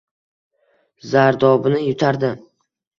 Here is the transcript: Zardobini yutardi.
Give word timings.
Zardobini 1.11 1.85
yutardi. 1.87 2.37